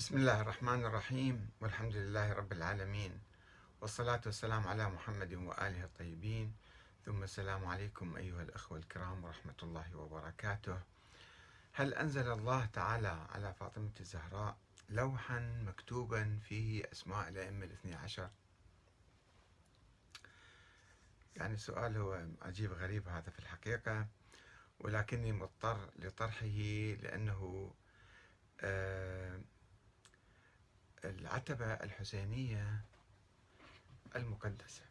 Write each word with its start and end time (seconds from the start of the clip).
بسم 0.00 0.16
الله 0.16 0.40
الرحمن 0.40 0.84
الرحيم 0.84 1.50
والحمد 1.60 1.96
لله 1.96 2.32
رب 2.32 2.52
العالمين 2.52 3.20
والصلاة 3.80 4.20
والسلام 4.26 4.68
على 4.68 4.88
محمد 4.88 5.34
وآله 5.34 5.84
الطيبين. 5.84 6.56
ثم 7.04 7.22
السلام 7.22 7.66
عليكم 7.66 8.16
أيها 8.16 8.42
الأخوة 8.42 8.78
الكرام 8.78 9.24
ورحمة 9.24 9.54
الله 9.62 9.96
وبركاته. 9.96 10.80
هل 11.72 11.94
أنزل 11.94 12.32
الله 12.32 12.66
تعالى 12.66 13.26
على 13.30 13.54
فاطمة 13.54 13.92
الزهراء 14.00 14.56
لوحا 14.88 15.38
مكتوبا 15.66 16.38
فيه 16.48 16.84
أسماء 16.92 17.28
الأئمة 17.28 17.64
الاثني 17.64 17.94
عشر؟ 17.94 18.30
يعني 21.36 21.54
السؤال 21.54 21.96
هو 21.96 22.26
عجيب 22.42 22.72
غريب 22.72 23.08
هذا 23.08 23.30
في 23.30 23.38
الحقيقة 23.38 24.06
ولكني 24.78 25.32
مضطر 25.32 25.90
لطرحه 25.98 26.46
لأنه 27.02 27.74
آه 28.60 29.40
العتبة 31.30 31.72
الحسينية 31.74 32.80
المقدسة. 34.16 34.82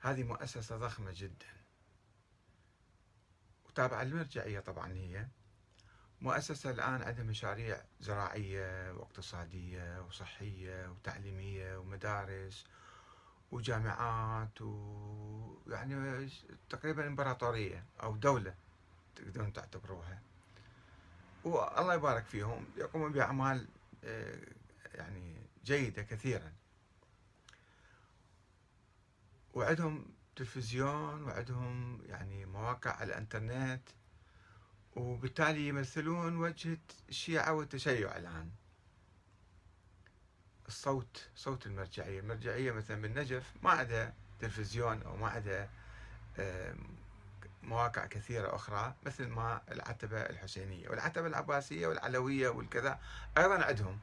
هذه 0.00 0.22
مؤسسة 0.22 0.76
ضخمة 0.76 1.12
جدا. 1.16 1.46
وتابعة 3.68 4.02
للمرجعية 4.02 4.60
طبعا 4.60 4.92
هي. 4.92 5.26
مؤسسة 6.20 6.70
الآن 6.70 7.02
عندها 7.02 7.24
مشاريع 7.24 7.82
زراعية 8.00 8.92
واقتصادية 8.92 10.00
وصحية 10.02 10.88
وتعليمية 10.90 11.76
ومدارس 11.78 12.64
وجامعات 13.52 14.62
ويعني 14.62 16.28
تقريبا 16.70 17.06
إمبراطورية 17.06 17.84
أو 18.02 18.16
دولة 18.16 18.54
تقدرون 19.16 19.52
تعتبروها. 19.52 20.22
والله 21.44 21.94
يبارك 21.94 22.24
فيهم. 22.24 22.66
يقومون 22.76 23.12
بأعمال 23.12 23.68
يعني 24.94 25.36
جيدة 25.64 26.02
كثيرا. 26.02 26.52
وعندهم 29.54 30.06
تلفزيون 30.36 31.22
وعندهم 31.22 32.02
يعني 32.06 32.46
مواقع 32.46 32.90
على 32.90 33.12
الإنترنت 33.12 33.82
وبالتالي 34.96 35.68
يمثلون 35.68 36.36
وجهة 36.36 36.78
الشيعة 37.08 37.52
والتشيع 37.52 38.16
الآن. 38.16 38.50
الصوت 40.68 41.28
صوت 41.36 41.66
المرجعية. 41.66 42.20
المرجعية 42.20 42.72
مثلا 42.72 43.02
بالنجف 43.02 43.52
ما 43.62 43.70
عندها 43.70 44.14
تلفزيون 44.40 45.02
أو 45.02 45.16
ما 45.16 45.28
عندها 45.28 45.70
مواقع 47.62 48.06
كثيرة 48.06 48.54
أخرى 48.54 48.94
مثل 49.02 49.26
ما 49.26 49.62
العتبة 49.70 50.20
الحسينية 50.20 50.88
والعتبة 50.88 51.26
العباسية 51.26 51.86
والعلوية 51.86 52.48
والكذا 52.48 53.00
أيضا 53.38 53.64
عندهم. 53.64 53.98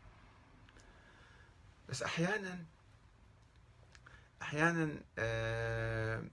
بس 1.90 2.04
أحيانا 2.04 2.66
أحيانا 4.42 5.02
آه، 5.20 6.24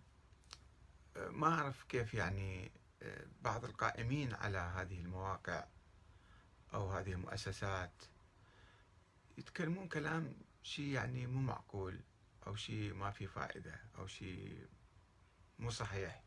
ما 1.16 1.48
أعرف 1.48 1.84
كيف 1.84 2.14
يعني 2.14 2.72
آه، 3.02 3.26
بعض 3.42 3.64
القائمين 3.64 4.34
على 4.34 4.58
هذه 4.58 5.00
المواقع 5.00 5.64
أو 6.74 6.90
هذه 6.90 7.12
المؤسسات 7.12 7.92
يتكلمون 9.38 9.88
كلام 9.88 10.36
شيء 10.62 10.84
يعني 10.84 11.26
مو 11.26 11.40
معقول 11.40 12.00
أو 12.46 12.56
شيء 12.56 12.94
ما 12.94 13.10
في 13.10 13.26
فائدة 13.26 13.80
أو 13.98 14.06
شيء 14.06 14.66
مو 15.58 15.70
صحيح. 15.70 16.22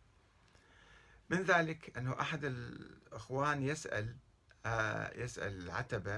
من 1.29 1.43
ذلك 1.43 1.97
أنه 1.97 2.21
أحد 2.21 2.45
الأخوان 2.45 3.63
يسأل 3.63 4.17
آه، 4.65 5.17
يسأل 5.17 5.61
العتبة 5.63 6.17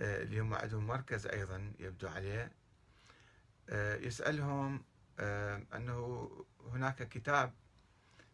آه، 0.00 0.22
اللي 0.22 0.40
هم 0.40 0.54
عندهم 0.54 0.86
مركز 0.86 1.26
أيضا 1.26 1.72
يبدو 1.78 2.08
عليه 2.08 2.52
آه، 3.68 3.96
يسألهم 3.96 4.84
أنه 5.74 6.30
هناك 6.60 7.08
كتاب 7.08 7.54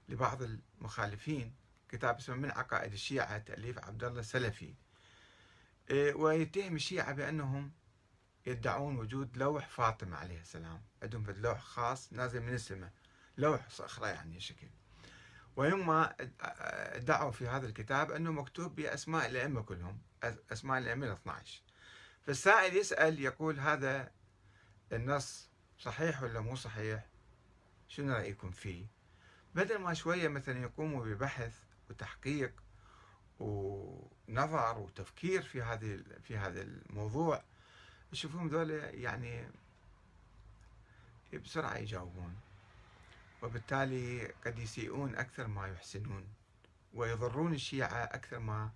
لبعض 0.08 0.42
المخالفين 0.42 1.54
كتاب 1.88 2.16
اسمه 2.16 2.34
من 2.36 2.50
عقائد 2.50 2.92
الشيعة 2.92 3.38
تأليف 3.38 3.78
عبد 3.78 4.04
الله 4.04 4.20
السلفي 4.20 4.74
ويتهم 5.90 6.76
الشيعة 6.76 7.12
بأنهم 7.12 7.72
يدعون 8.46 8.96
وجود 8.96 9.36
لوح 9.36 9.68
فاطمة 9.68 10.16
عليه 10.16 10.40
السلام 10.40 10.82
عندهم 11.02 11.30
لوح 11.30 11.60
خاص 11.60 12.12
نازل 12.12 12.40
من 12.40 12.54
السماء 12.54 12.92
لوح 13.38 13.68
صخرة 13.70 14.06
يعني 14.06 14.40
شكل. 14.40 14.68
وهم 15.58 15.91
ادعوا 16.41 17.30
في 17.30 17.48
هذا 17.48 17.66
الكتاب 17.66 18.10
أنه 18.10 18.32
مكتوب 18.32 18.74
بأسماء 18.74 19.26
الأئمة 19.26 19.62
كلهم 19.62 19.98
أسماء 20.52 20.78
الأئمة 20.78 21.06
ال 21.06 21.12
12 21.12 21.62
فالسائل 22.26 22.76
يسأل 22.76 23.20
يقول 23.20 23.60
هذا 23.60 24.12
النص 24.92 25.50
صحيح 25.78 26.22
ولا 26.22 26.41
مو 26.41 26.56
صحيح؟ 26.56 27.06
شنو 27.88 28.14
رأيكم 28.14 28.50
فيه؟ 28.50 28.86
بدل 29.54 29.78
ما 29.78 29.94
شوية 29.94 30.28
مثلا 30.28 30.62
يقوموا 30.62 31.04
ببحث 31.04 31.58
وتحقيق 31.90 32.52
ونظر 33.40 34.78
وتفكير 34.78 35.42
في 35.42 35.62
هذه 35.62 36.02
في 36.22 36.36
هذا 36.36 36.62
الموضوع 36.62 37.42
يشوفون 38.12 38.48
ذولا 38.48 38.90
يعني 38.90 39.48
بسرعة 41.32 41.76
يجاوبون. 41.76 42.47
وبالتالي 43.43 44.32
قد 44.47 44.59
يسيئون 44.59 45.16
أكثر 45.16 45.47
ما 45.47 45.69
يحسنون 45.69 46.26
ويضرون 46.94 47.54
الشيعة 47.54 48.04
أكثر 48.04 48.38
ما 48.38 48.71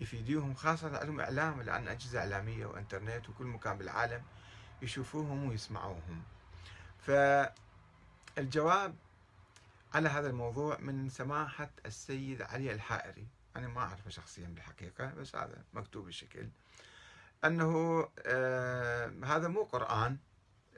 يفيدوهم 0.00 0.54
خاصة 0.54 0.98
عندهم 0.98 1.20
إعلام 1.20 1.62
لأن 1.62 1.88
أجهزة 1.88 2.18
إعلامية 2.18 2.66
وإنترنت 2.66 3.28
وكل 3.28 3.44
مكان 3.44 3.78
بالعالم 3.78 4.22
يشوفوهم 4.82 5.44
ويسمعوهم. 5.44 6.22
فالجواب 8.36 8.96
على 9.94 10.08
هذا 10.08 10.28
الموضوع 10.30 10.78
من 10.78 11.08
سماحة 11.08 11.70
السيد 11.86 12.42
علي 12.42 12.72
الحائري. 12.72 13.26
أنا 13.56 13.68
ما 13.68 13.80
أعرفه 13.80 14.10
شخصيا 14.10 14.46
بالحقيقة 14.46 15.14
بس 15.14 15.36
هذا 15.36 15.64
مكتوب 15.74 16.06
بشكل 16.06 16.48
أنه 17.44 18.08
آه 18.26 19.12
هذا 19.24 19.48
مو 19.48 19.62
قرآن 19.62 20.18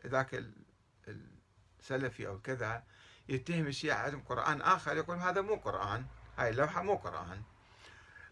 ذاك 0.07 0.45
السلفي 1.81 2.27
أو 2.27 2.41
كذا. 2.41 2.85
يتهم 3.33 3.67
الشيعة 3.67 3.99
عندهم 3.99 4.21
قرآن 4.21 4.61
آخر 4.63 4.97
يقول 4.97 5.17
هذا 5.17 5.41
مو 5.41 5.55
قرآن 5.55 6.07
هاي 6.39 6.49
اللوحة 6.49 6.83
مو 6.83 6.95
قرآن. 6.95 7.43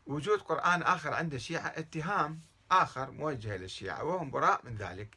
وجود 0.07 0.41
قرآن 0.41 0.83
آخر 0.83 1.15
عند 1.15 1.35
الشيعة 1.35 1.67
اتهام 1.67 2.41
آخر 2.71 3.11
موجه 3.11 3.57
للشيعة 3.57 4.05
وهم 4.05 4.31
براء 4.31 4.61
من 4.65 4.77
ذلك. 4.77 5.17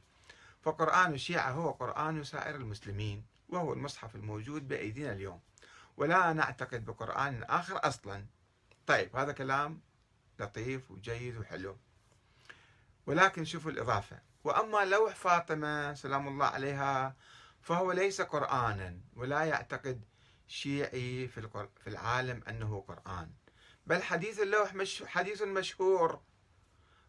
فقرآن 0.62 1.14
الشيعة 1.14 1.52
هو 1.52 1.72
قرآن 1.72 2.24
سائر 2.24 2.56
المسلمين 2.56 3.26
وهو 3.50 3.74
المصحف 3.74 4.16
الموجود 4.16 4.68
بأيدينا 4.68 5.12
اليوم. 5.12 5.40
ولا 5.98 6.34
نعتقد 6.34 6.86
بقرآن 6.86 7.44
آخر 7.44 7.80
أصلا. 7.88 8.26
طيب 8.88 9.16
هذا 9.16 9.32
كلام 9.32 9.82
لطيف 10.40 10.92
وجيد 10.92 11.38
وحلو. 11.38 11.78
ولكن 13.08 13.46
شوفوا 13.46 13.72
الإضافة. 13.72 14.20
وأما 14.44 14.86
لوح 14.86 15.16
فاطمة 15.16 15.94
سلام 15.94 16.28
الله 16.28 16.46
عليها 16.46 17.16
فهو 17.63 17.91
ليس 17.91 18.22
قرآنا 18.22 19.00
ولا 19.16 19.44
يعتقد 19.44 20.01
شيعي 20.47 21.28
في 21.28 21.88
العالم 21.88 22.44
أنه 22.50 22.84
قرآن. 22.88 23.31
بل 23.88 24.03
حديث 24.03 24.40
اللوح 24.40 24.74
مش 24.74 25.03
حديث 25.07 25.41
مشهور 25.41 26.22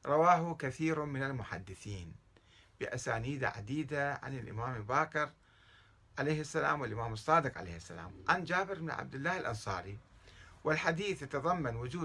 رواه 0.06 0.54
كثير 0.54 1.04
من 1.04 1.22
المحدثين 1.22 2.16
بأسانيد 2.80 3.44
عديدة 3.44 4.14
عن 4.14 4.38
الإمام 4.38 4.82
باكر 4.82 5.32
عليه 6.18 6.40
السلام 6.40 6.80
والإمام 6.80 7.12
الصادق 7.12 7.58
عليه 7.58 7.76
السلام 7.76 8.24
عن 8.28 8.44
جابر 8.44 8.78
بن 8.78 8.90
عبد 8.90 9.14
الله 9.14 9.36
الأنصاري. 9.38 9.98
والحديث 10.64 11.22
يتضمن 11.22 11.76
وجود 11.76 12.02